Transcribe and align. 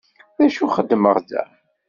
D 0.37 0.39
acu 0.45 0.67
xeddmeɣ 0.75 1.15
da? 1.29 1.43